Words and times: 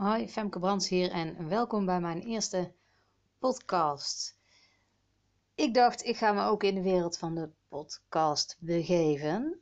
Hoi, 0.00 0.28
Femke 0.28 0.58
Brands 0.58 0.88
hier 0.88 1.10
en 1.10 1.48
welkom 1.48 1.84
bij 1.84 2.00
mijn 2.00 2.20
eerste 2.20 2.72
podcast. 3.38 4.38
Ik 5.54 5.74
dacht, 5.74 6.04
ik 6.04 6.16
ga 6.16 6.32
me 6.32 6.42
ook 6.42 6.62
in 6.62 6.74
de 6.74 6.82
wereld 6.82 7.18
van 7.18 7.34
de 7.34 7.50
podcast 7.68 8.56
begeven, 8.60 9.60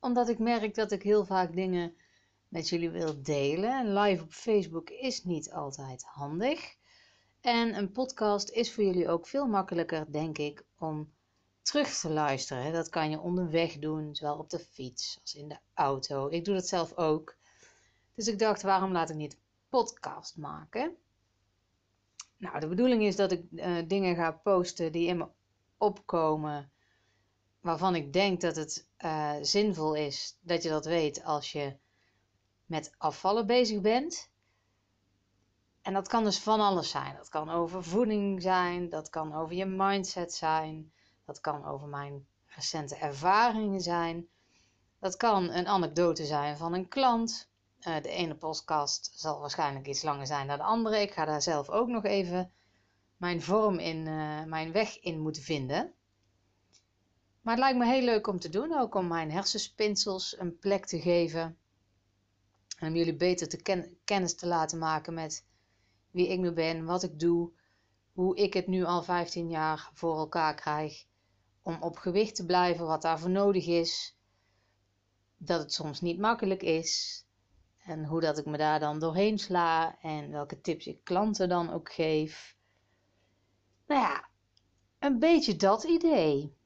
omdat 0.00 0.28
ik 0.28 0.38
merk 0.38 0.74
dat 0.74 0.92
ik 0.92 1.02
heel 1.02 1.24
vaak 1.24 1.54
dingen 1.54 1.96
met 2.48 2.68
jullie 2.68 2.90
wil 2.90 3.22
delen. 3.22 3.78
En 3.78 3.98
live 3.98 4.22
op 4.22 4.32
Facebook 4.32 4.90
is 4.90 5.24
niet 5.24 5.52
altijd 5.52 6.04
handig. 6.04 6.76
En 7.40 7.74
een 7.74 7.92
podcast 7.92 8.50
is 8.50 8.74
voor 8.74 8.84
jullie 8.84 9.08
ook 9.08 9.26
veel 9.26 9.46
makkelijker, 9.46 10.12
denk 10.12 10.38
ik, 10.38 10.64
om 10.78 11.12
terug 11.62 11.98
te 11.98 12.10
luisteren. 12.10 12.72
Dat 12.72 12.88
kan 12.88 13.10
je 13.10 13.20
onderweg 13.20 13.78
doen, 13.78 14.14
zowel 14.14 14.38
op 14.38 14.50
de 14.50 14.58
fiets 14.58 15.18
als 15.20 15.34
in 15.34 15.48
de 15.48 15.58
auto. 15.74 16.28
Ik 16.28 16.44
doe 16.44 16.54
dat 16.54 16.66
zelf 16.66 16.96
ook. 16.96 17.36
Dus 18.14 18.28
ik 18.28 18.38
dacht, 18.38 18.62
waarom 18.62 18.92
laat 18.92 19.10
ik 19.10 19.16
niet 19.16 19.42
podcast 19.74 20.36
maken? 20.36 20.96
Nou, 22.36 22.60
de 22.60 22.68
bedoeling 22.68 23.02
is 23.02 23.16
dat 23.16 23.32
ik 23.32 23.44
uh, 23.50 23.76
dingen 23.86 24.14
ga 24.14 24.32
posten 24.32 24.92
die 24.92 25.06
in 25.06 25.16
me 25.16 25.28
opkomen, 25.78 26.72
waarvan 27.60 27.94
ik 27.94 28.12
denk 28.12 28.40
dat 28.40 28.56
het 28.56 28.88
uh, 29.04 29.34
zinvol 29.40 29.94
is 29.94 30.38
dat 30.40 30.62
je 30.62 30.68
dat 30.68 30.84
weet 30.84 31.24
als 31.24 31.52
je 31.52 31.76
met 32.66 32.94
afvallen 32.98 33.46
bezig 33.46 33.80
bent. 33.80 34.30
En 35.82 35.92
dat 35.92 36.08
kan 36.08 36.24
dus 36.24 36.38
van 36.38 36.60
alles 36.60 36.90
zijn. 36.90 37.16
Dat 37.16 37.28
kan 37.28 37.50
over 37.50 37.84
voeding 37.84 38.42
zijn, 38.42 38.88
dat 38.88 39.08
kan 39.08 39.34
over 39.34 39.54
je 39.54 39.66
mindset 39.66 40.34
zijn, 40.34 40.92
dat 41.24 41.40
kan 41.40 41.64
over 41.64 41.88
mijn 41.88 42.26
recente 42.46 42.96
ervaringen 42.96 43.80
zijn. 43.80 44.28
Dat 44.98 45.16
kan 45.16 45.50
een 45.50 45.66
anekdote 45.66 46.24
zijn 46.24 46.56
van 46.56 46.74
een 46.74 46.88
klant. 46.88 47.52
Uh, 47.86 48.02
de 48.02 48.08
ene 48.08 48.34
podcast 48.34 49.10
zal 49.14 49.40
waarschijnlijk 49.40 49.86
iets 49.86 50.02
langer 50.02 50.26
zijn 50.26 50.46
dan 50.46 50.58
de 50.58 50.64
andere. 50.64 51.00
Ik 51.00 51.12
ga 51.12 51.24
daar 51.24 51.42
zelf 51.42 51.68
ook 51.70 51.88
nog 51.88 52.04
even 52.04 52.52
mijn 53.16 53.42
vorm 53.42 53.78
in, 53.78 54.06
uh, 54.06 54.44
mijn 54.44 54.72
weg 54.72 55.00
in 55.00 55.20
moeten 55.20 55.42
vinden. 55.42 55.92
Maar 57.40 57.54
het 57.54 57.62
lijkt 57.62 57.78
me 57.78 57.86
heel 57.86 58.04
leuk 58.04 58.26
om 58.26 58.38
te 58.38 58.48
doen, 58.48 58.78
ook 58.78 58.94
om 58.94 59.06
mijn 59.06 59.30
hersenspinsels 59.30 60.38
een 60.38 60.58
plek 60.58 60.86
te 60.86 61.00
geven. 61.00 61.58
En 62.78 62.88
om 62.88 62.94
jullie 62.96 63.16
beter 63.16 63.48
te 63.48 63.62
ken 63.62 63.98
kennis 64.04 64.34
te 64.34 64.46
laten 64.46 64.78
maken 64.78 65.14
met 65.14 65.44
wie 66.10 66.28
ik 66.28 66.38
nu 66.38 66.52
ben, 66.52 66.84
wat 66.84 67.02
ik 67.02 67.18
doe, 67.20 67.52
hoe 68.12 68.36
ik 68.36 68.54
het 68.54 68.66
nu 68.66 68.84
al 68.84 69.02
15 69.02 69.50
jaar 69.50 69.90
voor 69.94 70.16
elkaar 70.16 70.54
krijg 70.54 71.06
om 71.62 71.82
op 71.82 71.96
gewicht 71.96 72.34
te 72.34 72.46
blijven, 72.46 72.86
wat 72.86 73.02
daarvoor 73.02 73.30
nodig 73.30 73.66
is. 73.66 74.16
Dat 75.36 75.60
het 75.60 75.72
soms 75.72 76.00
niet 76.00 76.18
makkelijk 76.18 76.62
is. 76.62 77.23
En 77.84 78.04
hoe 78.04 78.20
dat 78.20 78.38
ik 78.38 78.44
me 78.44 78.56
daar 78.56 78.80
dan 78.80 78.98
doorheen 78.98 79.38
sla. 79.38 79.98
En 80.00 80.30
welke 80.30 80.60
tips 80.60 80.86
ik 80.86 81.04
klanten 81.04 81.48
dan 81.48 81.70
ook 81.70 81.92
geef. 81.92 82.56
Nou 83.86 84.00
ja, 84.00 84.28
een 84.98 85.18
beetje 85.18 85.56
dat 85.56 85.84
idee. 85.84 86.56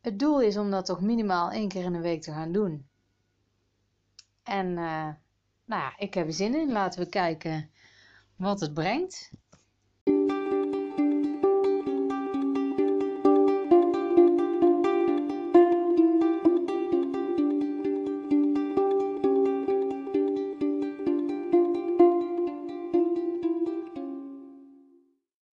Het 0.00 0.18
doel 0.18 0.40
is 0.40 0.56
om 0.56 0.70
dat 0.70 0.86
toch 0.86 1.00
minimaal 1.00 1.50
één 1.50 1.68
keer 1.68 1.84
in 1.84 1.92
de 1.92 2.00
week 2.00 2.22
te 2.22 2.32
gaan 2.32 2.52
doen. 2.52 2.88
En 4.42 4.66
uh, 4.66 5.08
nou 5.64 5.82
ja, 5.82 5.98
ik 5.98 6.14
heb 6.14 6.26
er 6.26 6.32
zin 6.32 6.54
in. 6.54 6.72
Laten 6.72 7.00
we 7.00 7.08
kijken 7.08 7.70
wat 8.36 8.60
het 8.60 8.74
brengt. 8.74 9.30